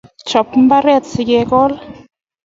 [0.29, 1.71] Chop mbaret sikekol